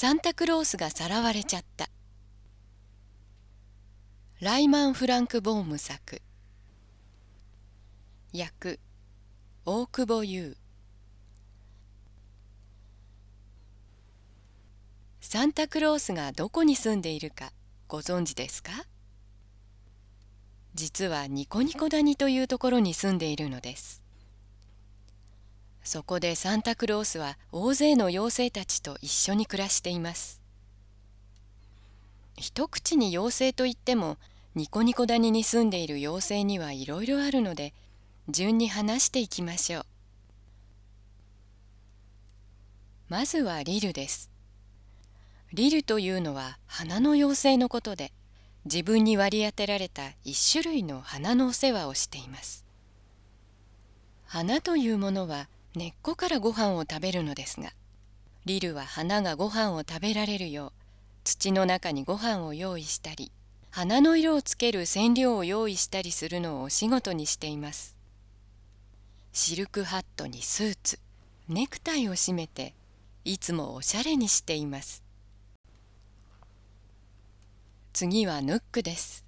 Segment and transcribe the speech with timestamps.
[0.00, 1.90] サンタクロースがさらわれちゃった。
[4.40, 6.22] ライマン・フランク・ボーム作。
[8.34, 8.80] 訳
[9.66, 10.56] 大久保優。
[15.20, 17.52] サンタクロースがどこに住んでいるか
[17.86, 18.70] ご存知ですか？
[20.72, 24.02] 実はニコニコ谷というところに住んでいるのです。
[25.90, 30.40] そこでサンタクロースは大勢の妖精たちと一緒に暮らしています。
[32.36, 34.16] 一口に妖精といっても
[34.54, 37.74] ニコニコ谷に住んでいる妖精にはいろいろあるので
[38.28, 39.86] 順に話していきましょう。
[43.08, 44.30] まずはリルです。
[45.52, 48.12] リルというのは花の妖精のことで
[48.64, 52.64] 自分に割り当てられた一種類の花のお世話をしています。
[54.26, 57.70] 花というものは根っこからご飯を食べるのですが
[58.44, 60.72] リルは花がご飯を食べられるよう
[61.24, 63.30] 土の中にご飯を用意したり
[63.70, 67.96] 花の色をつける染料を用意したりするのをお仕事にしています。
[69.32, 70.98] シルクハットにスーツ
[71.48, 72.74] ネクタイを締めて
[73.24, 75.04] いつもおしゃれにしています。
[77.92, 79.24] 次はヌックです。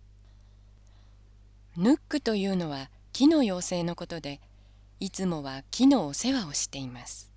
[1.77, 4.41] ヌックというのは木の妖精のことで
[5.03, 7.29] いつもは木のお世話をしています。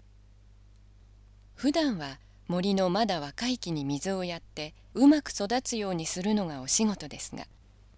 [1.56, 7.48] 普段は森のまだ若い木に水をやってうまく育つようにするのがお仕事ですが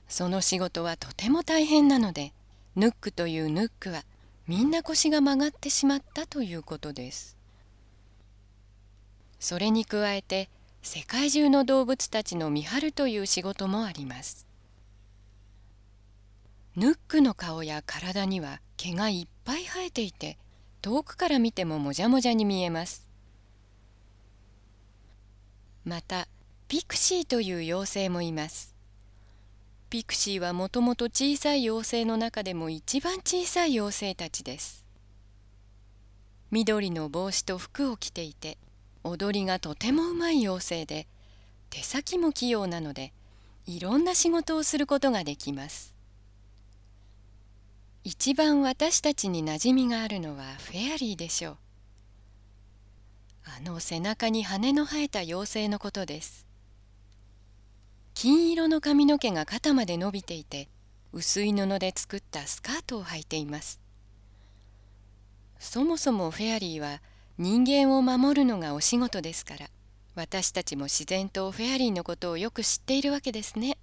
[0.08, 2.32] その仕事はとても大変なので
[2.78, 4.04] ヌックというヌックは
[4.48, 7.36] みんな腰が曲がってしまったということです。
[9.38, 10.50] それに加えて
[10.82, 14.48] 世界中の動物たちの見張るという仕事もあります。
[16.78, 20.38] ヌックの顔や体には毛がいっぱい生えていて
[20.82, 23.08] 遠くから見てももじゃもじゃに見えます。
[25.86, 26.28] また
[26.68, 28.76] ピクシーという妖精もいます。
[29.90, 34.86] ピクシーはもともと小さい妖精の中でも一番小さい妖精たちです。
[36.52, 38.58] 緑の帽子と服を着ていて
[39.06, 41.08] 踊りがとてもうまい妖精で
[41.70, 43.14] 手先も器用なので
[43.66, 45.97] いろんな仕事をすることができます。
[48.10, 51.58] 一番私たちに馴染みがあるのはフェアリーでしょう。
[53.44, 56.48] あの背中に羽の生えた妖精のことです。
[58.14, 60.70] 金色の髪の毛が肩まで伸びていて
[61.12, 63.82] 薄い布で作ったスカートを履いています。
[65.60, 67.02] そもそもフェアリーは
[67.38, 69.70] 人間を守るのがお仕事ですから
[70.16, 73.78] 私たちも自然とフェアリーのことをよく知っているわけですね。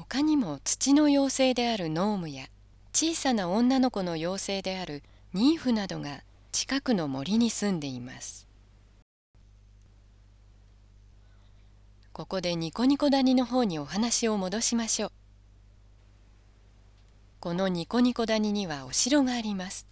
[0.00, 2.46] 他にも土の妖精であるノームや
[2.94, 5.02] 小さな女の子の妖精である
[5.34, 6.22] ニーフなどが
[6.52, 8.48] 近くの森に住んでいます。
[12.14, 15.12] ここでニコニコ谷の方にお話を戻しましょう。
[17.38, 19.86] このニコニコ谷にはお城があります。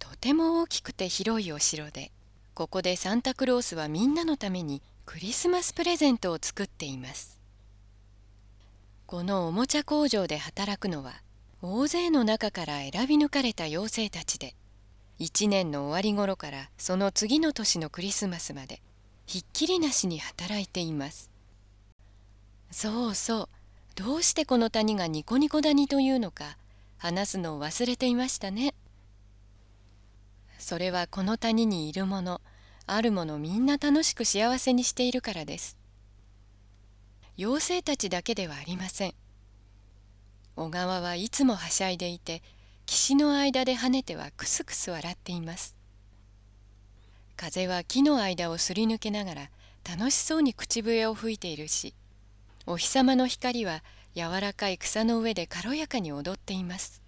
[0.00, 2.10] とても大きくて広いお城で
[2.52, 7.37] ここでサンタクロースはみんなのためにクリスマスプレゼントを作っています。
[9.08, 11.22] このおもちゃ工場で働くのは
[11.62, 14.54] 大勢の中から選び抜かれた妖精たちで
[15.18, 18.82] 一年の終わり頃からその次の年のクリスマスまで
[19.24, 21.30] ひっきりなしに働いています。
[22.70, 23.48] そうそう
[23.94, 26.58] どうしてこの谷がニコニコ谷というのか
[26.98, 28.74] 話すのを忘れていましたね。
[30.58, 32.42] それはこの谷にいるもの
[32.86, 35.77] あるものみんな楽しく幸せにしているからです。
[37.40, 39.14] 妖精たちだけではありません。
[40.56, 42.42] 小川はいつもはしゃいでいて
[42.84, 45.76] 岸の間で跳ねてはクスクス笑っています。
[47.36, 49.50] 風は木の間をすり抜けながら
[49.88, 51.94] 楽しそうに口笛を吹いているし
[52.66, 53.84] お日様の光は
[54.16, 57.00] 柔らかい草の上で軽やかに踊っています。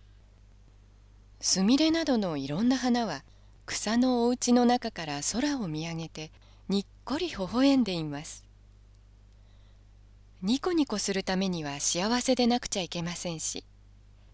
[1.41, 3.24] すみれなどのいろんな花は
[3.66, 6.30] 草のお家の中から空を見上げて
[6.68, 8.49] にっこり微笑んでいます。
[10.42, 13.63] ニコニコするためには幸せでなくちゃいけませんし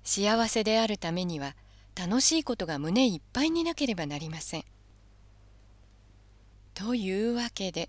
[0.05, 1.57] 幸せであるためには
[1.97, 4.65] 楽しいことが胸いっぱいになければなりません。
[6.75, 7.89] というわけで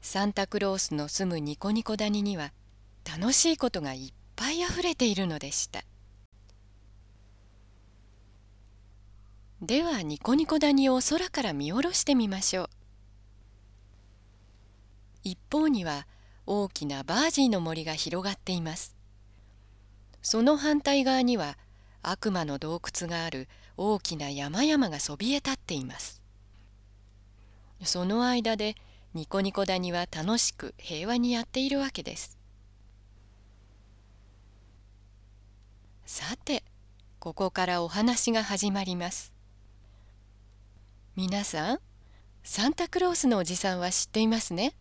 [0.00, 2.52] サンタクロースの住むニコニコ谷には
[3.04, 5.84] 楽しいことがいっぱいあふれているのでした。
[9.62, 12.68] ではニコニコ谷を空から見下ろしてみましょう
[15.22, 16.06] 一方には
[16.46, 18.96] 大きなバージーの森が広がっています。
[20.22, 21.58] その反対側には
[22.02, 26.22] 悪魔の洞窟がある大きな山々がそびえ立っています。
[27.82, 28.74] その間で
[29.14, 32.38] ニコニコ谷は楽しく平和にやっているわけです。
[36.06, 36.62] さて
[37.18, 39.32] ここからお話が始まります。
[41.16, 41.78] 皆さん
[42.42, 44.74] サンタクロースのおじさんは知っていますね。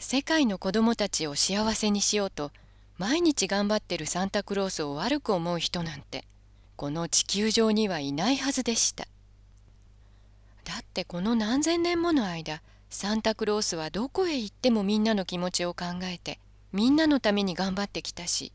[0.00, 2.52] 世界の子供たちを幸せにしようと
[2.98, 6.24] 毎日頑張ってるサンタクロースを悪く思う人なんて
[6.76, 9.08] この地球上にはいないはずでした。
[10.64, 16.38] だってこの何千年もの間サンタクロースはどこへ行ってもみんなの気持ちを考えて
[16.72, 18.52] みんなのために頑張ってきたし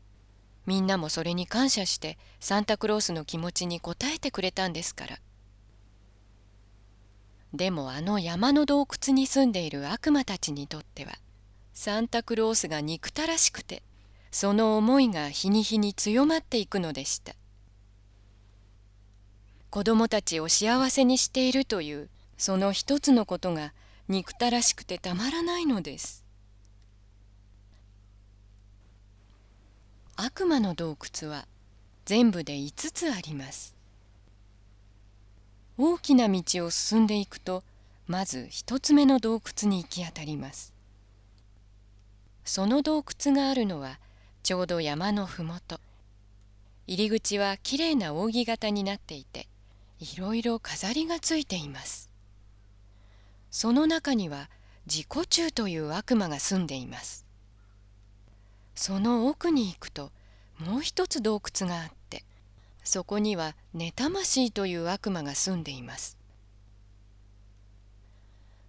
[0.64, 5.18] みんなもそれに感謝してサンタクロースの気持ちに応えてくれたんですから。
[7.52, 11.12] でもあの山の洞窟に住んでいる悪魔たちにとっては
[11.74, 13.82] サンタクロースが憎たらしくて
[14.30, 17.34] その思いが日に日に強まっていくのでした。
[19.70, 23.72] 子供たちを幸せにしているというその一つのことが
[24.08, 26.24] 憎たらしくてたまらないのです。
[30.16, 31.46] 悪魔の洞窟は
[32.04, 33.74] 全部で5つあります。
[35.76, 37.64] 大きな道を進んでいくと
[38.06, 40.73] まず一つ目の洞窟に行き当たります。
[42.44, 43.98] その洞窟があるのは
[44.42, 45.80] ちょうど山のふもと
[46.86, 49.48] 入り口はきれいな扇形になっていて
[49.98, 52.10] いろいろ飾りがついています。
[53.50, 54.50] その中には
[54.86, 57.24] 自己中という悪魔が住んでいます。
[58.74, 60.10] その奥に行くと
[60.58, 62.24] もう一つ洞窟があって
[62.82, 66.18] そこには妬ましいという悪魔が住んでいます。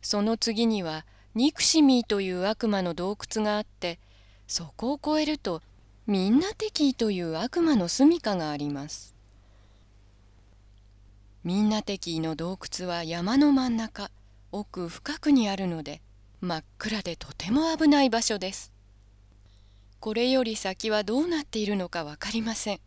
[0.01, 1.05] その次には
[1.35, 3.99] ニクシミーという悪魔の洞窟があって
[4.47, 5.61] そこを越えると
[6.07, 9.13] みんな敵という悪魔の住処があります。
[11.43, 14.09] みんな敵の洞窟は山の真ん中
[14.51, 16.01] 奥深くにあるので
[16.39, 18.71] 真っ暗でとても危ない場所です。
[19.99, 22.79] これより先はどうなっているのか分かりません。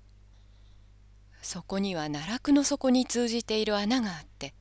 [1.43, 4.55] そこには奈落の底に通じている穴があって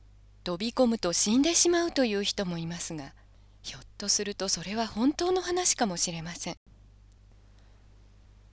[0.44, 3.14] 飛び込むと死んでしまうという人もいますが
[3.68, 6.54] ひょっとするとそれは本当の話かもしれません。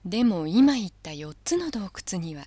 [0.04, 2.44] でも今言った4つの洞窟には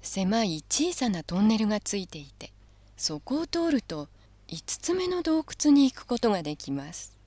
[0.00, 2.52] 狭い小さなトンネルがついていて
[2.96, 4.06] そこを通ると
[4.46, 7.18] 5つ目の洞窟に行くことができます。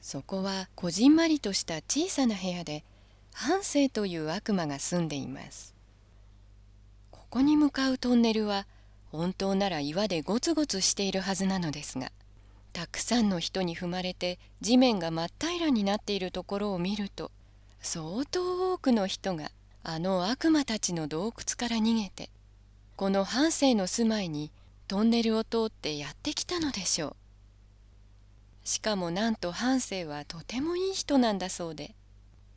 [0.00, 2.82] そこはこじんまりとした小さな部屋で
[3.34, 5.74] 半生という悪魔が住んでいます。
[7.10, 8.66] ここに向かうトンネルは
[9.12, 12.10] 本当なら岩でゴツゴツしているはずなのですが
[12.78, 17.32] たくさんの人に踏まれて地面が真っ平らになっているところを見ると
[17.80, 19.50] 相当多くの人が
[19.82, 22.30] あの悪魔たちの洞窟から逃げて
[22.94, 24.52] この半生の住まいに
[24.86, 27.16] トンネルを通ってやってきたのでしょう。
[28.62, 31.96] しかもなんと半生はとてもいい人なんだそうで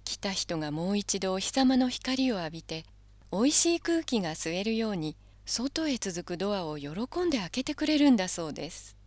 [0.06, 2.86] 来た人がもう一度お日様の光を浴びて
[3.32, 5.16] おいしい空気が吸えるように
[5.48, 6.92] 外へ続くドアを喜
[7.22, 9.01] んで開けてくれるんだそうです。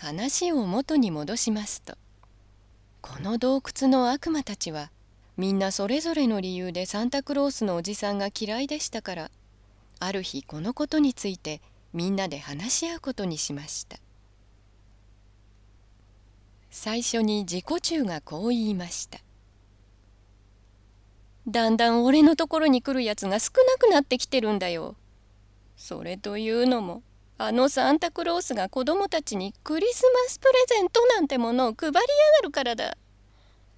[0.00, 1.98] 話を元に戻しますと。
[3.00, 4.92] この洞窟の悪魔たちは
[5.36, 9.30] みんなそれぞれの理由でサンタクロースのおじさんが嫌いでしたから
[9.98, 11.60] ある日このことについて
[11.92, 13.98] みんなで話し合うことにしました。
[16.70, 19.18] 最初に自己中がこう言いました。
[21.48, 24.94] だんだん俺のところに来るやつが少なくなってきてるんだよ。
[25.76, 27.02] それというのも
[27.40, 32.02] あのサンタクロースが子供たちにクリスマスプレゼントなんてものを配りやが
[32.42, 32.96] るからだ。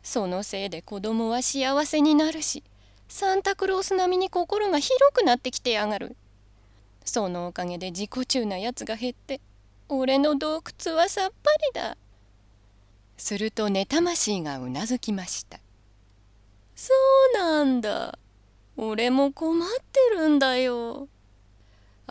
[0.02, 2.64] そのせいで子供は幸せになるし
[3.06, 6.16] サンタクロース並みに心が広くなってきてやがる。
[7.04, 9.42] そのおかげで自己中なやつが減って
[9.90, 11.98] 俺の洞窟はさっぱりだ。
[13.18, 15.60] すると寝魂がうなずきました。
[16.74, 16.94] そ
[17.34, 18.18] うなんだ。
[18.78, 21.08] 俺も困ってるんだよ。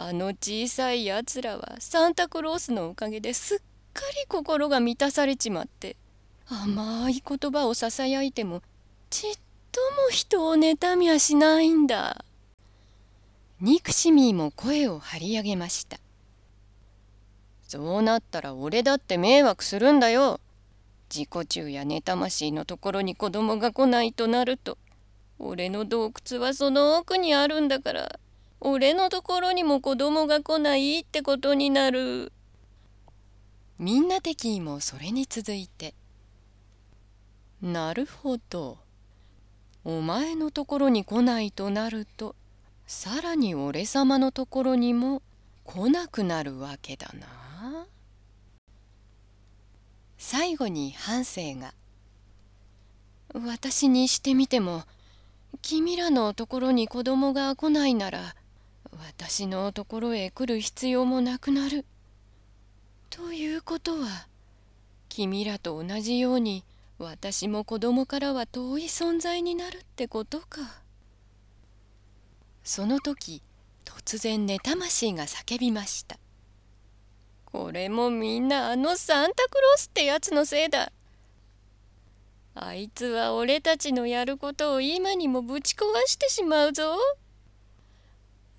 [0.01, 3.58] あの小さいやつらはサンタクロースのおかげですっ
[3.94, 5.98] かり心が満たされちまって
[6.48, 8.62] 甘い言葉をささやいても
[9.10, 9.32] ちっ
[9.74, 12.24] とも人を妬みはしないんだ。
[13.60, 15.98] ニクシミーも声を張り上げました。
[17.68, 20.39] そうなったら俺だって迷惑するんだよ。
[21.13, 24.77] 自己中や妬ましいのところに子供が来ないとなると、
[25.39, 28.20] 俺の洞窟はその奥にあるんだから、
[28.62, 32.32] 俺のところにも子供が来ないってことになる。
[33.78, 35.94] みんな的もそれに続いて、
[37.62, 38.89] なるほど。
[39.86, 42.36] お前のところに来ないとなると
[42.86, 45.22] さらに俺様のところにも
[45.63, 47.88] 来なくなるわけだな
[50.18, 51.74] 最後に半生が
[53.34, 54.84] 「私にしてみても
[55.62, 58.36] 君らのところに子供が来ないなら
[59.00, 61.86] 私のところへ来る必要もなくなる。
[63.10, 64.27] ということは
[65.08, 66.63] 君らと同じように
[66.98, 70.82] 私も子供からは遠い存在になるってことか。
[72.63, 73.41] その時
[73.86, 76.18] 突然寝魂が叫びました。
[77.46, 80.91] これもみんなあのサンタクロースってやつのせいだ。
[82.53, 86.98] あいつは俺たちのやることを今にもぶち壊してしまうぞ。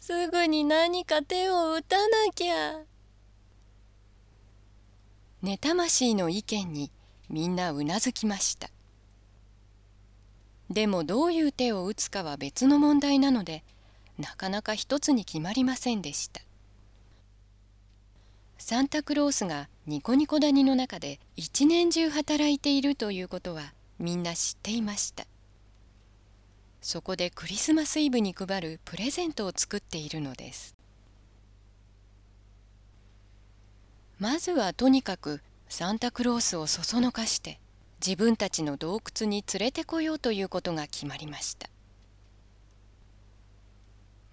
[0.00, 2.04] すぐに何か手を打たな
[2.34, 2.80] きゃ。
[5.42, 6.90] 寝魂の意見に
[7.28, 8.70] みんなうなずきました。
[10.70, 13.62] でもどういう手を打つかは別の問題なので
[14.18, 16.40] なかなか一つに決まりませんでした。
[18.56, 25.26] サンタクロースがニコニコ谷の中で一年中働いているということはみんな知っていました
[26.80, 30.74] そこでクリスマスイブに配るプレゼントを作っているのです
[34.18, 37.58] まずはとにかくサンタクロースをそそのかして
[38.04, 41.68] 自分たちの洞窟に連れてこようということが決まりました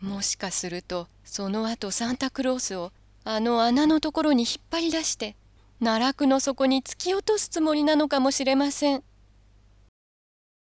[0.01, 2.91] もしかするとその後サンタクロースを
[3.23, 5.35] あの穴のところに引っ張り出して
[5.79, 9.03] 奈落の底に突き落とすつもりなのかもしれません。